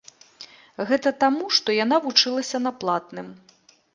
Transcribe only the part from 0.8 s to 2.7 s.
Гэта таму, што яна вучылася